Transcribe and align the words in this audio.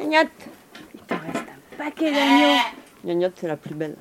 Gnognotte 0.00 0.30
Il 0.94 1.00
te 1.02 1.12
reste 1.14 1.36
un 1.36 1.76
paquet 1.76 2.10
d'agneaux. 2.10 2.60
Gnognotte, 3.04 3.34
c'est 3.36 3.48
la 3.48 3.56
plus 3.56 3.74
belle. 3.74 3.96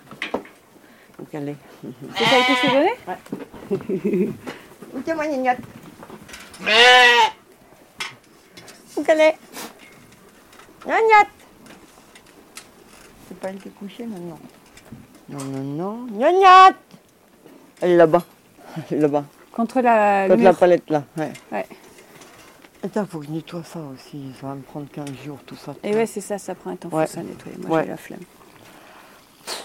Donc 1.17 1.27
elle 1.33 1.49
est. 1.49 1.55
C'est 2.17 2.23
ça 2.23 2.35
qui 2.47 2.55
s'est 2.55 2.71
donné 2.71 4.31
Où 4.93 4.99
est 5.05 5.13
moi 5.13 5.27
Gnognotte 5.27 5.57
Où 8.95 9.03
qu'elle 9.03 9.19
est 9.19 9.37
Gnognotte 10.85 11.27
C'est 13.27 13.37
pas 13.39 13.49
elle 13.49 13.57
qui 13.57 13.67
est 13.67 13.71
couchée 13.71 14.05
maintenant 14.05 14.39
Non, 15.27 15.43
non, 15.43 15.63
non. 15.63 16.07
Gnognotte 16.11 16.77
Elle 17.81 17.91
est 17.91 17.97
là-bas. 17.97 18.23
Elle 18.89 18.97
est 18.97 19.01
là-bas. 19.01 19.25
Contre 19.51 19.81
la. 19.81 20.27
Contre 20.29 20.43
la 20.43 20.53
palette 20.53 20.89
là. 20.89 21.03
Ouais. 21.17 21.33
Ouais. 21.51 21.65
Attends, 22.83 23.05
faut 23.05 23.19
que 23.19 23.25
je 23.25 23.31
nettoie 23.31 23.63
ça 23.63 23.79
aussi. 23.93 24.21
Ça 24.39 24.47
va 24.47 24.55
me 24.55 24.61
prendre 24.61 24.87
15 24.91 25.05
jours, 25.25 25.37
tout 25.45 25.55
ça. 25.55 25.75
Et 25.83 25.93
ouais, 25.93 26.05
c'est 26.05 26.21
ça, 26.21 26.37
ça 26.37 26.55
prend 26.55 26.71
un 26.71 26.75
temps 26.77 26.89
Ouais. 26.91 27.07
ça 27.07 27.21
nettoyer. 27.21 27.57
Moi, 27.67 27.77
Ouais. 27.77 27.83
j'ai 27.83 27.89
la 27.89 27.97
flemme. 27.97 28.19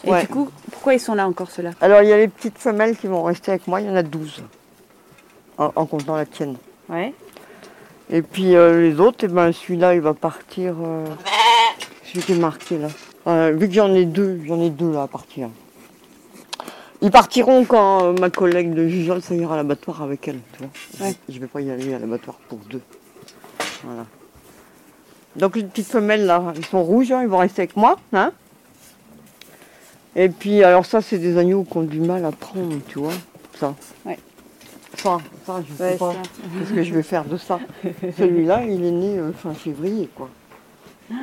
Et 0.04 0.10
Ouais. 0.10 0.20
du 0.22 0.28
coup, 0.28 0.50
pourquoi 0.72 0.94
ils 0.94 1.00
sont 1.00 1.14
là 1.14 1.26
encore 1.28 1.50
ceux-là? 1.50 1.70
Alors, 1.80 2.02
il 2.02 2.08
y 2.08 2.12
a 2.12 2.16
les 2.16 2.28
petites 2.28 2.58
femelles 2.58 2.96
qui 2.96 3.06
vont 3.06 3.22
rester 3.22 3.52
avec 3.52 3.66
moi. 3.68 3.80
Il 3.80 3.86
y 3.86 3.90
en 3.90 3.94
a 3.96 4.02
12. 4.02 4.42
En, 5.58 5.70
en 5.76 5.86
comptant 5.86 6.16
la 6.16 6.26
tienne. 6.26 6.56
Ouais. 6.88 7.14
Et 8.10 8.22
puis 8.22 8.56
euh, 8.56 8.80
les 8.90 8.98
autres, 8.98 9.18
eh 9.22 9.28
ben, 9.28 9.52
celui-là, 9.52 9.94
il 9.94 10.00
va 10.00 10.12
partir. 10.14 10.74
euh, 10.82 11.04
celui 12.04 12.22
qui 12.26 12.32
est 12.32 12.38
marqué 12.38 12.78
là. 12.78 12.88
Euh, 13.28 13.52
vu 13.56 13.68
que 13.68 13.74
j'en 13.74 13.92
ai 13.94 14.04
deux, 14.04 14.40
j'en 14.46 14.60
ai 14.60 14.70
deux 14.70 14.92
là 14.92 15.02
à 15.04 15.06
partir. 15.06 15.48
Ils 17.00 17.10
partiront 17.10 17.64
quand 17.64 18.04
euh, 18.04 18.12
ma 18.18 18.30
collègue 18.30 18.74
de 18.74 18.88
Jujol, 18.88 19.22
ça 19.22 19.34
ira 19.34 19.54
à 19.54 19.56
l'abattoir 19.58 20.02
avec 20.02 20.26
elle. 20.28 20.40
Tu 20.54 20.64
vois. 20.64 21.06
Ouais. 21.06 21.14
Je 21.28 21.38
vais 21.38 21.46
pas 21.46 21.60
y 21.60 21.70
aller 21.70 21.94
à 21.94 21.98
l'abattoir 22.00 22.36
pour 22.48 22.58
deux. 22.58 22.80
Voilà. 23.84 24.06
Donc 25.36 25.56
les 25.56 25.64
petites 25.64 25.86
femelles 25.88 26.26
là, 26.26 26.52
ils 26.56 26.64
sont 26.64 26.82
rouges, 26.82 27.10
hein, 27.12 27.22
ils 27.22 27.28
vont 27.28 27.38
rester 27.38 27.62
avec 27.62 27.76
moi. 27.76 27.96
Hein 28.12 28.32
Et 30.14 30.28
puis 30.28 30.62
alors 30.62 30.86
ça, 30.86 31.00
c'est 31.00 31.18
des 31.18 31.38
agneaux 31.38 31.64
qui 31.64 31.76
ont 31.76 31.82
du 31.82 32.00
mal 32.00 32.24
à 32.24 32.32
prendre, 32.32 32.76
tu 32.88 32.98
vois. 32.98 33.12
Ça. 33.58 33.74
Ouais. 34.04 34.18
Ça, 34.96 35.18
ça, 35.44 35.62
je 35.68 35.74
sais 35.74 35.82
Ouais, 35.82 35.96
pas. 35.96 36.14
Qu'est-ce 36.58 36.72
que 36.72 36.82
je 36.82 36.94
vais 36.94 37.02
faire 37.02 37.24
de 37.24 37.36
ça 37.36 37.58
Celui-là, 38.16 38.64
il 38.64 38.84
est 38.84 38.90
né 38.92 39.18
euh, 39.18 39.32
fin 39.32 39.52
février, 39.52 40.08
quoi. 40.14 40.30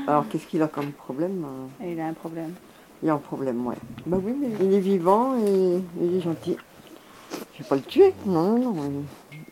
Alors, 0.07 0.25
qu'est-ce 0.29 0.45
qu'il 0.45 0.61
a 0.61 0.67
comme 0.67 0.91
problème 0.91 1.45
euh, 1.81 1.91
il 1.91 1.99
a 1.99 2.05
un 2.05 2.13
problème. 2.13 2.53
Il 3.01 3.09
a 3.09 3.13
un 3.13 3.17
problème, 3.17 3.65
ouais. 3.65 3.75
Bah 4.05 4.17
oui, 4.23 4.35
mais 4.39 4.49
il 4.61 4.73
est 4.73 4.79
vivant 4.79 5.35
et 5.37 5.81
il 5.99 6.17
est 6.17 6.21
gentil. 6.21 6.57
Je 7.53 7.63
vais 7.63 7.69
pas 7.69 7.75
le 7.75 7.81
tuer. 7.81 8.13
Non, 8.25 8.59
non, 8.59 8.73
non. 8.73 9.03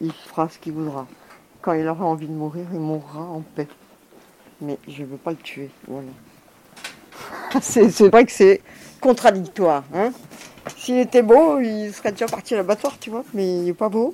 Il 0.02 0.12
fera 0.12 0.48
ce 0.50 0.60
qu'il 0.60 0.74
voudra. 0.74 1.08
Quand 1.62 1.74
il 1.74 1.88
aura 1.88 2.06
envie 2.06 2.28
de 2.28 2.34
mourir, 2.34 2.66
il 2.74 2.80
mourra 2.80 3.22
en 3.22 3.42
paix. 3.42 3.68
Mais 4.62 4.78
je 4.88 5.04
ne 5.04 5.08
veux 5.08 5.18
pas 5.18 5.32
le 5.32 5.38
tuer. 5.38 5.70
Voilà. 5.88 6.08
C'est 7.62 8.08
vrai 8.08 8.26
que 8.26 8.32
c'est 8.32 8.62
contradictoire. 9.02 9.84
Hein 9.94 10.12
S'il 10.78 10.98
était 11.00 11.22
beau, 11.22 11.60
il 11.60 11.94
serait 11.94 12.12
déjà 12.12 12.28
parti 12.28 12.54
à 12.54 12.58
l'abattoir, 12.58 12.98
tu 13.00 13.10
vois. 13.10 13.24
Mais 13.34 13.46
il 13.46 13.64
n'est 13.64 13.74
pas 13.74 13.90
beau. 13.90 14.14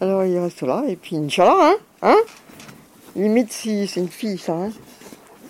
Alors 0.00 0.24
il 0.24 0.38
reste 0.38 0.62
là. 0.62 0.84
Et 0.88 0.96
puis, 0.96 1.16
Inch'Allah, 1.16 1.56
hein, 1.60 1.76
hein 2.02 2.16
Limite 3.16 3.52
si 3.52 3.86
c'est 3.86 4.00
une 4.00 4.08
fille, 4.08 4.38
ça. 4.38 4.52
Hein 4.52 4.70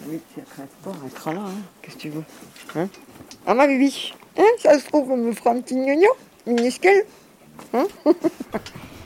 oui, 0.07 0.21
si 0.33 0.41
elle 0.41 0.63
reste 0.63 0.77
pas, 0.83 0.93
elle 1.05 1.11
sera 1.11 1.35
là. 1.35 1.41
Hein 1.41 1.63
Qu'est-ce 1.83 1.97
que 1.97 2.01
tu 2.01 2.09
veux 2.09 2.25
hein 2.77 2.89
Ah, 3.47 3.55
ma 3.55 3.67
bibi 3.67 4.15
hein 4.39 4.45
Ça 4.59 4.79
se 4.79 4.87
trouve, 4.87 5.11
on 5.11 5.17
me 5.17 5.33
fera 5.33 5.51
un 5.51 5.61
petit 5.61 5.75
gnogno 5.75 6.09
minuscule 6.47 7.05
hein 7.75 7.87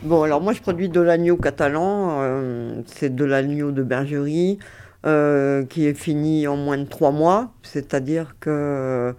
Bon, 0.04 0.22
alors 0.22 0.40
moi, 0.42 0.52
je 0.52 0.60
produis 0.60 0.88
de 0.90 1.00
l'agneau 1.00 1.36
catalan. 1.38 2.18
euh, 2.20 2.82
c'est 2.86 3.14
de 3.14 3.24
l'agneau 3.24 3.70
de 3.72 3.82
bergerie 3.82 4.58
euh, 5.06 5.64
qui 5.64 5.86
est 5.86 5.94
fini 5.94 6.46
en 6.46 6.56
moins 6.56 6.76
de 6.78 6.84
trois 6.84 7.10
mois. 7.10 7.52
C'est-à-dire 7.62 8.36
que 8.38 8.50
euh, 8.50 9.12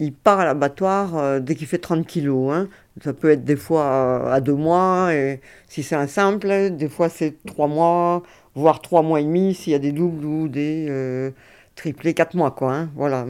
il 0.00 0.12
part 0.14 0.40
à 0.40 0.44
l'abattoir 0.46 1.40
dès 1.40 1.54
qu'il 1.56 1.68
fait 1.68 1.78
30 1.78 2.06
kilos. 2.06 2.52
hein. 2.54 2.68
Ça 3.02 3.12
peut 3.14 3.30
être 3.30 3.44
des 3.44 3.56
fois 3.56 4.32
à 4.32 4.40
deux 4.40 4.54
mois, 4.54 5.14
et 5.14 5.40
si 5.68 5.82
c'est 5.84 5.96
un 5.96 6.06
simple, 6.08 6.70
des 6.72 6.88
fois 6.88 7.08
c'est 7.08 7.36
trois 7.46 7.68
mois, 7.68 8.22
voire 8.54 8.80
trois 8.82 9.02
mois 9.02 9.20
et 9.20 9.24
demi 9.24 9.54
s'il 9.54 9.72
y 9.72 9.76
a 9.76 9.80
des 9.80 9.92
doubles 9.92 10.24
ou 10.26 10.48
des 10.48 11.32
triplés, 11.76 12.14
quatre 12.14 12.34
mois, 12.36 12.52
quoi. 12.52 12.74
hein. 12.74 12.90
Voilà. 12.96 13.26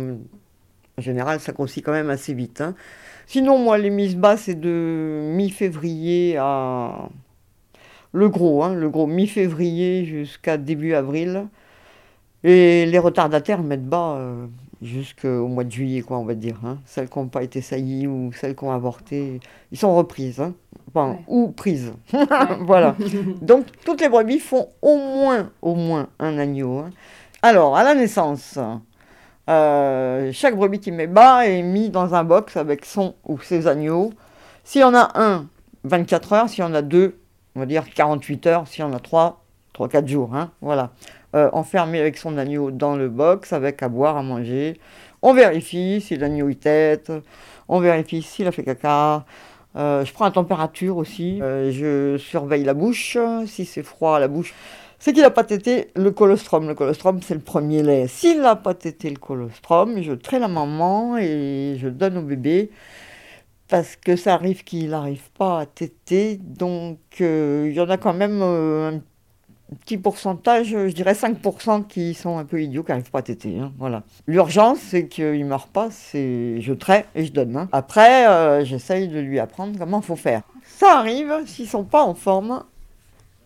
En 0.96 1.02
général, 1.02 1.40
ça 1.40 1.52
grossit 1.52 1.84
quand 1.84 1.92
même 1.92 2.10
assez 2.10 2.34
vite. 2.34 2.60
hein. 2.60 2.74
Sinon, 3.26 3.58
moi, 3.58 3.78
les 3.78 3.90
mises 3.90 4.16
basses, 4.16 4.42
c'est 4.42 4.60
de 4.60 5.20
mi-février 5.34 6.36
à. 6.38 7.08
Le 8.12 8.28
gros, 8.28 8.62
hein, 8.62 8.74
le 8.74 8.88
gros 8.90 9.06
mi-février 9.08 10.04
jusqu'à 10.04 10.56
début 10.56 10.94
avril. 10.94 11.46
Et 12.44 12.86
les 12.86 12.98
retardataires 12.98 13.62
mettent 13.62 13.86
bas 13.88 14.16
euh, 14.18 14.46
jusqu'au 14.82 15.48
mois 15.48 15.64
de 15.64 15.72
juillet, 15.72 16.02
quoi, 16.02 16.18
on 16.18 16.24
va 16.24 16.34
dire. 16.34 16.60
hein. 16.64 16.78
Celles 16.84 17.08
qui 17.08 17.18
n'ont 17.18 17.28
pas 17.28 17.42
été 17.42 17.60
saillies 17.60 18.06
ou 18.06 18.30
celles 18.32 18.54
qui 18.54 18.64
ont 18.64 18.70
avorté, 18.70 19.40
ils 19.72 19.78
sont 19.78 19.94
reprises. 19.96 20.40
hein. 20.40 20.52
Enfin, 20.88 21.12
Ouais. 21.12 21.18
ou 21.26 21.48
prises. 21.48 21.92
voilà. 22.60 22.94
Donc, 23.42 23.64
toutes 23.84 24.00
les 24.02 24.08
brebis 24.08 24.38
font 24.38 24.68
au 24.82 24.96
moins, 24.96 25.50
au 25.62 25.74
moins 25.74 26.08
un 26.20 26.38
agneau. 26.38 26.78
hein. 26.78 26.90
Alors, 27.42 27.76
à 27.76 27.82
la 27.82 27.94
naissance, 27.94 28.58
euh, 29.48 30.30
chaque 30.32 30.56
brebis 30.56 30.80
qui 30.80 30.90
met 30.90 31.06
bas 31.06 31.46
est 31.46 31.62
mis 31.62 31.90
dans 31.90 32.14
un 32.14 32.24
box 32.24 32.56
avec 32.56 32.84
son 32.84 33.14
ou 33.26 33.38
ses 33.40 33.66
agneaux. 33.66 34.12
S'il 34.64 34.80
y 34.80 34.84
en 34.84 34.94
a 34.94 35.10
un, 35.14 35.46
24 35.84 36.32
heures. 36.32 36.48
S'il 36.48 36.60
y 36.60 36.66
en 36.66 36.74
a 36.74 36.82
deux, 36.82 37.18
on 37.54 37.60
va 37.60 37.66
dire 37.66 37.84
48 37.92 38.46
heures. 38.46 38.68
S'il 38.68 38.80
y 38.80 38.84
en 38.84 38.92
a 38.92 39.00
trois, 39.00 39.44
3-4 39.74 40.06
jours. 40.06 40.34
hein, 40.34 40.50
voilà. 40.60 40.90
Euh, 41.34 41.50
enfermé 41.52 41.98
avec 42.00 42.16
son 42.16 42.38
agneau 42.38 42.70
dans 42.70 42.96
le 42.96 43.08
box, 43.08 43.52
avec 43.52 43.82
à 43.82 43.88
boire, 43.88 44.16
à 44.16 44.22
manger. 44.22 44.80
On 45.20 45.34
vérifie 45.34 46.00
si 46.00 46.16
l'agneau 46.16 46.48
il 46.48 46.56
tête. 46.56 47.12
On 47.68 47.80
vérifie 47.80 48.22
s'il 48.22 48.46
a 48.46 48.52
fait 48.52 48.62
caca. 48.62 49.24
Euh, 49.76 50.04
je 50.04 50.12
prends 50.12 50.26
la 50.26 50.30
température 50.30 50.96
aussi. 50.96 51.38
Je 51.40 52.16
surveille 52.18 52.64
la 52.64 52.74
bouche. 52.74 53.18
Si 53.46 53.64
c'est 53.64 53.82
froid 53.82 54.20
la 54.20 54.28
bouche, 54.28 54.54
c'est 55.04 55.12
qu'il 55.12 55.20
n'a 55.20 55.30
pas 55.30 55.44
tété 55.44 55.88
le 55.96 56.10
colostrum. 56.12 56.66
Le 56.66 56.74
colostrum, 56.74 57.20
c'est 57.20 57.34
le 57.34 57.40
premier 57.40 57.82
lait. 57.82 58.06
S'il 58.08 58.40
n'a 58.40 58.56
pas 58.56 58.72
tété 58.72 59.10
le 59.10 59.16
colostrum, 59.18 60.00
je 60.00 60.12
trais 60.14 60.38
la 60.38 60.48
maman 60.48 61.18
et 61.18 61.76
je 61.78 61.88
donne 61.88 62.16
au 62.16 62.22
bébé. 62.22 62.70
Parce 63.68 63.96
que 63.96 64.16
ça 64.16 64.32
arrive 64.32 64.64
qu'il 64.64 64.88
n'arrive 64.88 65.30
pas 65.36 65.60
à 65.60 65.66
téter. 65.66 66.38
Donc, 66.42 66.98
euh, 67.20 67.66
il 67.68 67.74
y 67.74 67.80
en 67.80 67.90
a 67.90 67.98
quand 67.98 68.14
même 68.14 68.40
euh, 68.40 68.92
un 69.72 69.76
petit 69.76 69.98
pourcentage, 69.98 70.68
je 70.68 70.88
dirais 70.94 71.12
5% 71.12 71.86
qui 71.86 72.14
sont 72.14 72.38
un 72.38 72.46
peu 72.46 72.62
idiots, 72.62 72.82
qui 72.82 72.92
n'arrivent 72.92 73.10
pas 73.10 73.18
à 73.18 73.22
téter. 73.22 73.58
hein, 73.58 73.74
voilà. 73.78 74.04
L'urgence, 74.26 74.78
c'est 74.78 75.06
qu'il 75.08 75.38
ne 75.38 75.44
meurt 75.44 75.68
pas, 75.70 75.88
c'est 75.90 76.62
je 76.62 76.72
trais 76.72 77.04
et 77.14 77.26
je 77.26 77.32
donne. 77.32 77.54
hein. 77.58 77.68
Après, 77.72 78.26
euh, 78.26 78.64
j'essaye 78.64 79.08
de 79.08 79.20
lui 79.20 79.38
apprendre 79.38 79.78
comment 79.78 80.00
il 80.00 80.04
faut 80.06 80.16
faire. 80.16 80.44
Ça 80.64 80.98
arrive, 80.98 81.30
s'ils 81.44 81.66
ne 81.66 81.70
sont 81.70 81.84
pas 81.84 82.04
en 82.04 82.14
forme, 82.14 82.64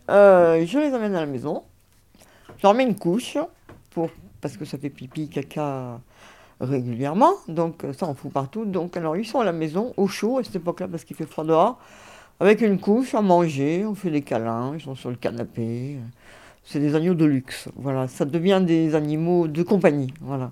euh, 0.09 0.65
je 0.65 0.79
les 0.79 0.93
amène 0.93 1.15
à 1.15 1.21
la 1.21 1.25
maison, 1.25 1.63
je 2.57 2.63
leur 2.63 2.73
mets 2.73 2.83
une 2.83 2.95
couche, 2.95 3.37
pour, 3.91 4.09
parce 4.41 4.57
que 4.57 4.65
ça 4.65 4.77
fait 4.77 4.89
pipi, 4.89 5.29
caca 5.29 5.99
régulièrement, 6.59 7.33
donc 7.47 7.83
euh, 7.83 7.93
ça 7.93 8.07
on 8.07 8.13
fout 8.13 8.31
partout. 8.31 8.65
Donc 8.65 8.97
alors 8.97 9.15
ils 9.15 9.25
sont 9.25 9.39
à 9.39 9.45
la 9.45 9.51
maison, 9.51 9.93
au 9.97 10.07
chaud 10.07 10.39
à 10.39 10.43
cette 10.43 10.57
époque-là, 10.57 10.87
parce 10.87 11.03
qu'il 11.03 11.15
fait 11.15 11.25
froid 11.25 11.45
dehors, 11.45 11.79
avec 12.39 12.61
une 12.61 12.79
couche 12.79 13.15
à 13.15 13.21
manger, 13.21 13.85
on 13.85 13.95
fait 13.95 14.11
des 14.11 14.21
câlins, 14.21 14.73
ils 14.75 14.81
sont 14.81 14.95
sur 14.95 15.09
le 15.09 15.15
canapé. 15.15 15.97
C'est 16.63 16.79
des 16.79 16.93
agneaux 16.93 17.15
de 17.15 17.25
luxe, 17.25 17.67
voilà. 17.75 18.07
Ça 18.07 18.25
devient 18.25 18.61
des 18.63 18.93
animaux 18.93 19.47
de 19.47 19.63
compagnie, 19.63 20.13
voilà. 20.21 20.51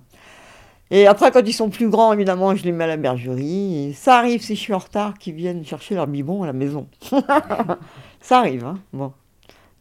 Et 0.90 1.06
après, 1.06 1.32
quand 1.32 1.42
ils 1.46 1.54
sont 1.54 1.70
plus 1.70 1.90
grands, 1.90 2.14
évidemment, 2.14 2.56
je 2.56 2.64
les 2.64 2.72
mets 2.72 2.86
à 2.86 2.88
la 2.88 2.98
bergerie. 2.98 3.94
Ça 3.94 4.18
arrive, 4.18 4.42
si 4.42 4.56
je 4.56 4.62
suis 4.62 4.74
en 4.74 4.78
retard, 4.78 5.18
qu'ils 5.18 5.36
viennent 5.36 5.66
chercher 5.66 5.96
leur 5.96 6.08
biberon 6.08 6.44
à 6.44 6.48
la 6.48 6.54
maison. 6.54 6.88
ça 8.22 8.40
arrive, 8.40 8.66
hein. 8.66 8.80
Bon. 8.94 9.12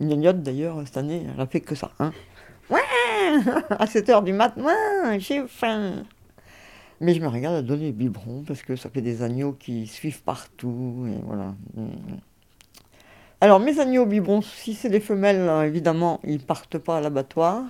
Une 0.01 0.09
gnognotte, 0.09 0.43
d'ailleurs, 0.43 0.83
cette 0.85 0.97
année, 0.97 1.27
elle 1.33 1.41
a 1.41 1.47
fait 1.47 1.61
que 1.61 1.75
ça, 1.75 1.91
hein. 1.99 2.13
Ouais 2.71 2.81
À 3.71 3.87
7 3.87 4.09
h 4.09 4.25
du 4.25 4.33
matin, 4.33 4.63
j'ai 5.19 5.47
faim. 5.47 6.05
Mais 7.01 7.15
je 7.15 7.21
me 7.21 7.29
regarde 7.29 7.57
à 7.57 7.63
donner 7.63 7.87
le 7.87 7.93
biberon 7.93 8.43
parce 8.47 8.63
que 8.63 8.75
ça 8.75 8.89
fait 8.89 9.03
des 9.03 9.23
agneaux 9.23 9.53
qui 9.53 9.87
suivent 9.87 10.23
partout. 10.23 11.07
Et 11.09 11.19
voilà. 11.25 11.55
Alors, 13.41 13.61
mes 13.61 13.79
agneaux 13.81 14.05
au 14.05 14.07
biberon, 14.07 14.41
si 14.41 14.75
c'est 14.75 14.89
des 14.89 15.01
femelles, 15.01 15.41
euh, 15.49 15.67
évidemment, 15.67 16.21
ils 16.25 16.41
partent 16.41 16.79
pas 16.79 16.99
à 16.99 17.01
l'abattoir. 17.03 17.65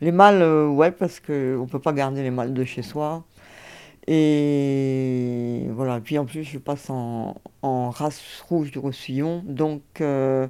Les 0.00 0.10
mâles, 0.10 0.42
euh, 0.42 0.66
ouais, 0.66 0.90
parce 0.90 1.20
qu'on 1.20 1.32
ne 1.32 1.66
peut 1.66 1.78
pas 1.78 1.92
garder 1.92 2.22
les 2.22 2.30
mâles 2.32 2.52
de 2.52 2.64
chez 2.64 2.82
soi. 2.82 3.24
Et 4.08 5.66
voilà. 5.70 6.00
Puis 6.00 6.18
en 6.18 6.24
plus, 6.24 6.42
je 6.42 6.58
passe 6.58 6.90
en, 6.90 7.36
en 7.62 7.90
race 7.90 8.20
rouge 8.48 8.72
du 8.72 8.78
Roussillon. 8.80 9.42
Donc, 9.46 9.82
euh, 10.00 10.48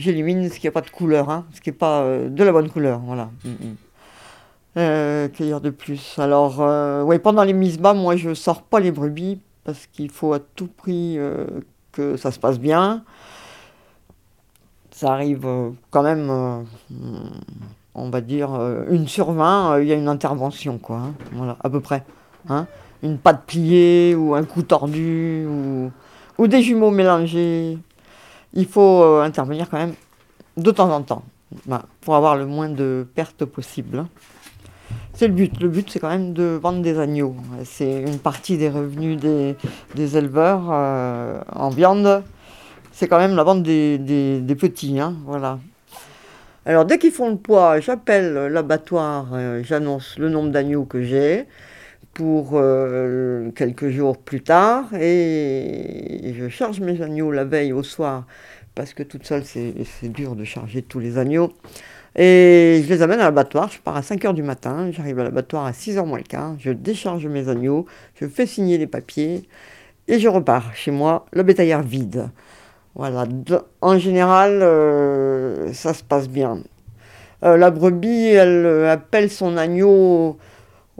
j'élimine 0.00 0.48
ce 0.50 0.58
qui 0.58 0.66
n'a 0.66 0.72
pas 0.72 0.80
de 0.80 0.90
couleur, 0.90 1.30
hein, 1.30 1.44
ce 1.52 1.60
qui 1.60 1.70
n'est 1.70 1.76
pas 1.76 2.00
euh, 2.02 2.28
de 2.28 2.42
la 2.44 2.52
bonne 2.52 2.68
couleur. 2.70 3.00
Voilà. 3.00 3.30
Mm, 3.44 3.48
mm. 3.50 3.76
Euh, 4.76 5.28
que 5.28 5.42
dire 5.42 5.60
de 5.60 5.70
plus? 5.70 6.18
Alors, 6.18 6.60
euh, 6.60 7.02
ouais, 7.02 7.18
pendant 7.18 7.44
les 7.44 7.52
mises 7.52 7.78
bas, 7.78 7.92
moi, 7.94 8.16
je 8.16 8.34
sors 8.34 8.62
pas 8.62 8.80
les 8.80 8.92
brebis 8.92 9.40
parce 9.64 9.86
qu'il 9.86 10.10
faut 10.10 10.32
à 10.32 10.38
tout 10.40 10.68
prix 10.68 11.18
que 11.92 12.16
ça 12.16 12.30
se 12.30 12.38
passe 12.38 12.58
bien. 12.58 13.02
Ça 14.90 15.12
arrive 15.12 15.46
quand 15.90 16.02
même 16.02 16.64
on 17.94 18.10
va 18.10 18.20
dire, 18.20 18.50
une 18.88 19.08
sur 19.08 19.32
20, 19.32 19.72
euh, 19.72 19.82
il 19.82 19.88
y 19.88 19.92
a 19.92 19.96
une 19.96 20.08
intervention, 20.08 20.78
quoi. 20.78 20.96
hein. 20.96 21.14
Voilà, 21.32 21.56
à 21.62 21.68
peu 21.68 21.80
près. 21.80 22.04
hein. 22.48 22.66
Une 23.02 23.18
patte 23.18 23.44
pliée 23.46 24.14
ou 24.14 24.34
un 24.34 24.44
coup 24.44 24.62
tordu 24.62 25.46
ou, 25.48 25.90
ou 26.38 26.46
des 26.46 26.62
jumeaux 26.62 26.90
mélangés. 26.90 27.78
Il 28.54 28.66
faut 28.66 29.02
euh, 29.02 29.22
intervenir 29.22 29.68
quand 29.70 29.78
même 29.78 29.94
de 30.56 30.70
temps 30.70 30.90
en 30.92 31.02
temps 31.02 31.22
voilà, 31.66 31.84
pour 32.00 32.16
avoir 32.16 32.36
le 32.36 32.46
moins 32.46 32.68
de 32.68 33.06
pertes 33.14 33.44
possible. 33.44 34.06
C'est 35.14 35.28
le 35.28 35.34
but. 35.34 35.60
Le 35.60 35.68
but, 35.68 35.88
c'est 35.90 35.98
quand 36.00 36.08
même 36.08 36.32
de 36.32 36.58
vendre 36.60 36.80
des 36.82 36.98
agneaux. 36.98 37.36
C'est 37.64 38.02
une 38.02 38.18
partie 38.18 38.56
des 38.56 38.68
revenus 38.68 39.18
des, 39.18 39.56
des 39.94 40.16
éleveurs 40.16 40.68
euh, 40.70 41.40
en 41.54 41.68
viande. 41.68 42.22
C'est 42.92 43.06
quand 43.06 43.18
même 43.18 43.36
la 43.36 43.42
vente 43.44 43.62
des, 43.62 43.98
des- 43.98 44.40
des 44.40 44.54
petits. 44.54 44.98
hein, 44.98 45.14
voilà. 45.26 45.58
Alors, 46.66 46.84
dès 46.84 46.98
qu'ils 46.98 47.12
font 47.12 47.30
le 47.30 47.36
poids, 47.36 47.80
j'appelle 47.80 48.34
l'abattoir, 48.52 49.26
euh, 49.32 49.62
j'annonce 49.64 50.18
le 50.18 50.28
nombre 50.28 50.50
d'agneaux 50.50 50.84
que 50.84 51.02
j'ai 51.02 51.46
pour 52.20 52.50
euh, 52.52 53.50
quelques 53.52 53.88
jours 53.88 54.18
plus 54.18 54.42
tard 54.42 54.92
et 54.92 56.34
je 56.38 56.50
charge 56.50 56.78
mes 56.80 57.00
agneaux 57.00 57.32
la 57.32 57.44
veille 57.44 57.72
au 57.72 57.82
soir 57.82 58.26
parce 58.74 58.92
que 58.92 59.02
toute 59.02 59.26
seule, 59.26 59.42
c'est 59.46 59.72
dur 60.12 60.36
de 60.36 60.44
charger 60.44 60.82
tous 60.82 60.98
les 60.98 61.16
agneaux. 61.16 61.50
Et 62.16 62.82
je 62.84 62.92
les 62.92 63.00
amène 63.00 63.20
à 63.20 63.24
l'abattoir, 63.24 63.70
je 63.70 63.78
pars 63.78 63.96
à 63.96 64.02
5h 64.02 64.34
du 64.34 64.42
matin, 64.42 64.90
j'arrive 64.92 65.18
à 65.18 65.24
l'abattoir 65.24 65.64
à 65.64 65.70
6h 65.70 66.04
moins 66.04 66.18
le 66.18 66.24
quart, 66.24 66.56
je 66.58 66.72
décharge 66.72 67.26
mes 67.26 67.48
agneaux, 67.48 67.86
je 68.16 68.26
fais 68.26 68.44
signer 68.44 68.76
les 68.76 68.86
papiers 68.86 69.48
et 70.06 70.18
je 70.18 70.28
repars 70.28 70.74
chez 70.74 70.90
moi, 70.90 71.24
le 71.32 71.42
bétaillère 71.42 71.82
vide. 71.82 72.28
Voilà, 72.96 73.24
en 73.80 73.98
général, 73.98 74.60
euh, 74.60 75.72
ça 75.72 75.94
se 75.94 76.04
passe 76.04 76.28
bien. 76.28 76.58
Euh, 77.44 77.56
la 77.56 77.70
brebis, 77.70 78.26
elle 78.26 78.84
appelle 78.90 79.30
son 79.30 79.56
agneau 79.56 80.36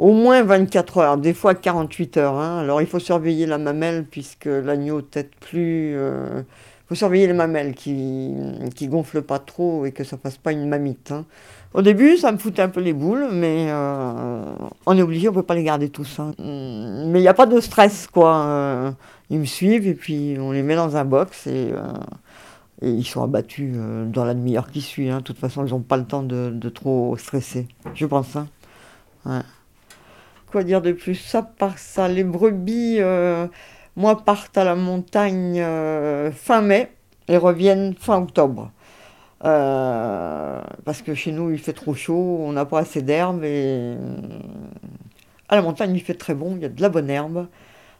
au 0.00 0.12
moins 0.12 0.42
24 0.42 0.98
heures, 0.98 1.16
des 1.18 1.34
fois 1.34 1.54
48 1.54 2.16
heures. 2.16 2.34
hein. 2.34 2.58
Alors 2.60 2.80
il 2.80 2.86
faut 2.88 2.98
surveiller 3.00 3.46
la 3.46 3.58
mamelle 3.58 4.04
puisque 4.10 4.46
l'agneau 4.46 5.02
tête 5.02 5.30
plus... 5.40 5.94
Il 5.94 6.94
faut 6.94 6.94
surveiller 6.96 7.28
les 7.28 7.32
mamelles 7.34 7.74
qui 7.74 8.34
qui 8.74 8.88
gonflent 8.88 9.22
pas 9.22 9.38
trop 9.38 9.86
et 9.86 9.92
que 9.92 10.02
ça 10.04 10.16
fasse 10.18 10.36
pas 10.38 10.50
une 10.52 10.68
mamite. 10.68 11.12
hein. 11.12 11.24
Au 11.74 11.82
début, 11.82 12.16
ça 12.16 12.32
me 12.32 12.38
foutait 12.38 12.62
un 12.62 12.68
peu 12.68 12.80
les 12.80 12.92
boules, 12.92 13.28
mais 13.32 13.66
euh, 13.70 14.42
on 14.86 14.98
est 14.98 15.02
obligé, 15.02 15.28
on 15.28 15.32
peut 15.32 15.44
pas 15.44 15.54
les 15.54 15.62
garder 15.62 15.88
tous. 15.88 16.18
hein. 16.18 16.32
Mais 16.40 17.20
il 17.20 17.22
n'y 17.22 17.28
a 17.28 17.34
pas 17.34 17.46
de 17.46 17.60
stress, 17.60 18.08
quoi. 18.08 18.34
Euh, 18.46 18.90
Ils 19.30 19.38
me 19.38 19.44
suivent 19.44 19.86
et 19.86 19.94
puis 19.94 20.36
on 20.40 20.50
les 20.52 20.62
met 20.64 20.74
dans 20.76 20.96
un 20.96 21.04
box 21.04 21.46
et, 21.46 21.70
euh, 21.72 21.92
ils 22.82 23.04
sont 23.06 23.22
abattus 23.22 23.72
euh, 23.76 24.04
dans 24.06 24.24
la 24.24 24.34
demi-heure 24.34 24.70
qui 24.70 24.80
suit. 24.80 25.10
hein. 25.10 25.18
De 25.18 25.22
toute 25.24 25.38
façon, 25.38 25.64
ils 25.66 25.70
n'ont 25.70 25.80
pas 25.80 25.96
le 25.96 26.04
temps 26.06 26.22
de, 26.24 26.50
de 26.50 26.68
trop 26.70 27.16
stresser, 27.18 27.68
je 27.94 28.06
pense. 28.06 28.36
hein. 28.36 28.46
Quoi 30.50 30.64
dire 30.64 30.82
de 30.82 30.90
plus 30.90 31.14
Ça 31.14 31.42
par 31.42 31.78
ça, 31.78 32.08
les 32.08 32.24
brebis, 32.24 32.96
euh, 32.98 33.46
moi, 33.94 34.24
partent 34.24 34.58
à 34.58 34.64
la 34.64 34.74
montagne 34.74 35.60
euh, 35.60 36.32
fin 36.32 36.60
mai 36.60 36.90
et 37.28 37.36
reviennent 37.36 37.94
fin 37.94 38.20
octobre. 38.20 38.72
Euh, 39.44 40.60
parce 40.84 41.02
que 41.02 41.14
chez 41.14 41.30
nous, 41.30 41.52
il 41.52 41.58
fait 41.60 41.72
trop 41.72 41.94
chaud, 41.94 42.38
on 42.40 42.52
n'a 42.52 42.64
pas 42.64 42.80
assez 42.80 43.00
d'herbe 43.00 43.44
et 43.44 43.94
à 45.48 45.54
la 45.54 45.62
montagne, 45.62 45.94
il 45.94 46.00
fait 46.00 46.14
très 46.14 46.34
bon, 46.34 46.56
il 46.56 46.62
y 46.62 46.64
a 46.64 46.68
de 46.68 46.82
la 46.82 46.88
bonne 46.88 47.10
herbe. 47.10 47.46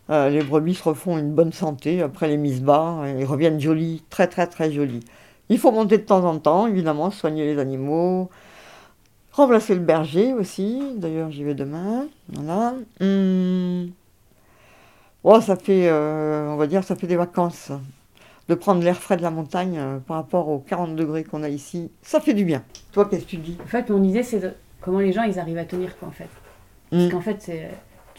Les 0.09 0.43
brebis 0.43 0.75
se 0.75 0.83
refont 0.83 1.19
une 1.19 1.33
bonne 1.33 1.53
santé 1.53 2.03
après 2.03 2.27
les 2.27 2.37
mises 2.37 2.63
bas 2.63 3.05
et 3.07 3.25
reviennent 3.25 3.61
jolies, 3.61 4.03
très 4.11 4.27
très 4.27 4.49
très 4.49 4.73
jolies. 4.73 5.05
Il 5.51 5.59
faut 5.59 5.71
monter 5.71 5.99
de 5.99 6.03
temps 6.03 6.25
en 6.25 6.39
temps, 6.41 6.67
évidemment, 6.67 7.13
soigner 7.13 7.45
les 7.55 7.61
animaux, 7.61 8.29
remplacer 9.33 9.75
le 9.75 9.81
berger 9.81 10.33
aussi. 10.35 10.81
D'ailleurs, 10.97 11.31
j'y 11.31 11.45
vais 11.45 11.55
demain. 11.55 12.07
Voilà. 12.29 12.75
Hum. 13.01 13.91
Oh, 15.23 15.41
ça 15.41 15.57
fait, 15.57 15.89
euh, 15.89 16.49
on 16.49 16.57
va 16.57 16.67
dire, 16.67 16.83
ça 16.85 16.97
fait 16.97 17.07
des 17.07 17.17
vacances. 17.17 17.73
De 18.49 18.55
prendre 18.57 18.83
l'air 18.83 18.97
frais 18.97 19.17
de 19.17 19.23
la 19.23 19.31
montagne 19.31 19.79
euh, 19.79 19.99
par 19.99 20.17
rapport 20.17 20.49
aux 20.49 20.59
40 20.59 20.97
degrés 20.97 21.23
qu'on 21.23 21.43
a 21.45 21.49
ici, 21.49 21.91
ça 22.03 22.21
fait 22.21 22.35
du 22.35 22.45
bien. 22.45 22.65
Toi, 22.91 23.05
qu'est-ce 23.09 23.25
que 23.25 23.31
tu 23.31 23.37
dis? 23.37 23.57
En 23.63 23.67
fait, 23.67 23.89
mon 23.91 24.03
idée, 24.03 24.25
c'est 24.25 24.41
de- 24.41 24.53
comment 24.81 24.99
les 24.99 25.13
gens 25.13 25.23
ils 25.23 25.39
arrivent 25.39 25.59
à 25.59 25.65
tenir 25.65 25.97
quoi 25.99 26.09
en 26.09 26.13
fait. 26.13 26.29
Parce 26.91 27.05
Hum. 27.05 27.11
qu'en 27.11 27.21
fait, 27.21 27.37
c'est 27.41 27.71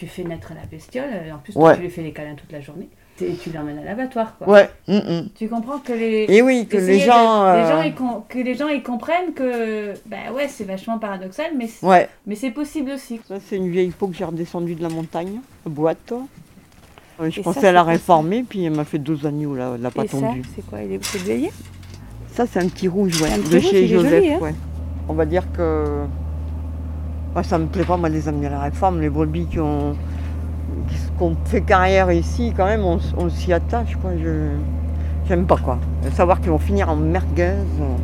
tu 0.02 0.08
fais 0.08 0.24
naître 0.24 0.52
la 0.60 0.66
bestiole, 0.66 1.10
et 1.28 1.32
en 1.32 1.38
plus 1.38 1.56
Ouais. 1.56 1.76
tu 1.76 1.82
lui 1.82 1.90
fais 1.92 2.02
les 2.02 2.12
câlins 2.12 2.34
toute 2.36 2.52
la 2.52 2.60
journée, 2.60 2.90
et 3.22 3.34
tu 3.36 3.52
l'emmènes 3.52 3.78
à 3.78 3.84
l'abattoir 3.84 4.36
quoi. 4.38 4.50
Ouais. 4.50 4.70
hum, 4.88 5.02
hum. 5.08 5.30
Tu 5.36 5.48
comprends 5.48 5.78
que 5.78 5.94
les 5.94 6.26
Et 6.28 6.42
oui, 6.42 6.66
que 6.68 6.78
les 6.78 6.98
de- 6.98 7.04
gens. 7.06 7.44
les 7.54 7.60
euh, 7.60 7.70
gens, 7.70 7.82
ils 7.84 7.94
com- 7.94 8.24
que 8.28 8.40
les 8.40 8.56
gens 8.56 8.68
ils 8.68 8.82
comprennent 8.82 9.34
que 9.36 9.94
bah 10.08 10.32
ouais 10.36 10.48
c'est 10.48 10.64
vachement 10.64 10.98
paradoxal 10.98 11.52
mais 11.56 11.68
c'est- 11.68 11.86
Ouais. 11.86 12.10
mais 12.26 12.34
c'est 12.36 12.50
possible 12.50 12.90
aussi. 12.92 13.22
Ça, 13.28 13.36
c'est 13.48 13.58
une 13.58 13.70
vieille 13.70 13.92
peau 13.92 14.08
que 14.08 14.16
j'ai 14.16 14.26
redescendue 14.26 14.74
de 14.74 14.82
la 14.82 14.90
montagne, 14.90 15.40
la 15.66 15.72
boîte. 15.72 16.12
Euh, 17.20 17.30
Je 17.30 17.40
Et 17.40 17.44
pensais 17.44 17.60
ça, 17.62 17.70
à 17.70 17.72
la 17.72 17.82
ça 17.82 17.86
réformer, 17.92 18.42
puis 18.42 18.64
elle 18.66 18.74
m'a 18.76 18.86
fait 18.86 18.98
deux 18.98 19.28
agneaux, 19.28 19.54
là, 19.56 19.74
elle 19.76 19.82
n'a 19.82 19.92
pas 19.92 20.06
et 20.06 20.08
ça 20.08 20.18
tondu. 20.20 20.42
c'est 20.56 20.66
quoi 20.66 20.80
Il 20.82 20.94
est 20.94 21.52
Ça, 22.34 22.48
c'est 22.48 22.60
un 22.60 22.68
petit 22.70 22.88
rouge, 22.88 23.22
ouais, 23.22 23.30
Un 23.32 23.38
petit 23.40 23.50
de 23.50 23.56
rouge, 23.60 23.70
chez 23.70 23.88
Joseph. 23.88 24.12
joli, 24.24 24.34
hein. 24.34 24.40
ouais. 24.42 24.56
On 25.08 25.14
va 25.14 25.26
dire 25.26 25.44
que. 25.56 26.06
Moi, 27.34 27.44
ça 27.44 27.58
me 27.58 27.66
plaît 27.68 27.84
pas, 27.86 27.98
moi, 27.98 28.10
les 28.10 28.28
amener 28.28 28.48
à 28.48 28.52
la 28.52 28.60
réforme. 28.62 29.00
Les 29.02 29.10
brebis 29.10 29.46
qui 29.46 29.60
ont, 29.60 29.96
qui 30.90 30.98
ont 31.24 31.36
fait 31.46 31.62
carrière 31.62 32.12
ici, 32.12 32.54
quand 32.56 32.66
même, 32.66 32.84
on, 32.84 33.00
on 33.18 33.30
s'y 33.30 33.54
attache, 33.54 33.96
quoi. 33.98 34.12
Je. 34.22 34.50
J'aime 35.28 35.46
pas, 35.46 35.56
quoi. 35.58 35.78
Savoir 36.14 36.42
qu'ils 36.42 36.50
vont 36.52 36.58
finir 36.58 36.90
en 36.90 36.96
merguez. 36.98 37.44
euh, 37.54 37.96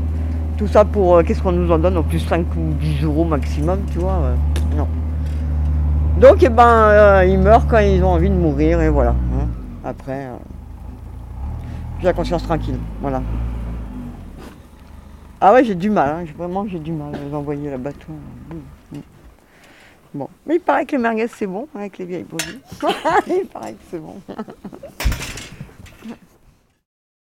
Tout 0.57 0.67
ça 0.67 0.85
pour. 0.85 1.17
euh, 1.17 1.23
Qu'est-ce 1.23 1.41
qu'on 1.41 1.51
nous 1.51 1.71
en 1.71 1.77
donne 1.79 1.97
Au 1.97 2.03
plus 2.03 2.19
5 2.19 2.45
ou 2.55 2.73
10 2.79 3.03
euros 3.03 3.25
maximum, 3.25 3.79
tu 3.91 3.99
vois. 3.99 4.13
euh, 4.13 4.35
non. 4.77 4.87
Donc, 6.21 6.41
eh 6.41 6.49
ben, 6.49 7.23
ils 7.23 7.37
meurent 7.37 7.67
quand 7.67 7.79
ils 7.79 8.01
ont 8.03 8.11
envie 8.11 8.29
de 8.29 8.35
mourir, 8.35 8.81
et 8.81 8.89
voilà. 8.89 9.11
hein. 9.11 9.47
Après. 9.83 10.27
j'ai 11.99 12.05
la 12.05 12.13
conscience 12.13 12.43
tranquille, 12.43 12.77
voilà. 13.01 13.21
Ah 15.41 15.53
ouais, 15.53 15.63
j'ai 15.63 15.75
du 15.75 15.89
mal, 15.89 16.09
hein. 16.09 16.25
Vraiment 16.37 16.65
j'ai 16.67 16.79
du 16.79 16.91
mal 16.91 17.13
à 17.13 17.17
les 17.27 17.33
envoyer 17.35 17.69
là-bas. 17.69 17.91
tout. 17.93 18.97
Mais 20.45 20.55
il 20.55 20.59
paraît 20.59 20.85
que 20.85 20.93
les 20.93 20.97
merguez 21.01 21.27
c'est 21.27 21.47
bon 21.47 21.67
avec 21.75 21.97
les 21.97 22.05
vieilles 22.05 22.23
brebis. 22.23 22.59
il 23.27 23.47
paraît 23.47 23.73
que 23.73 23.83
c'est 23.91 23.99
bon. 23.99 24.15